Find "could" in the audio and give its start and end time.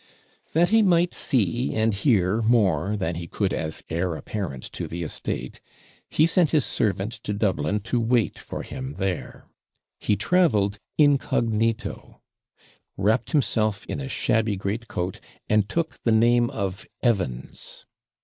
3.27-3.53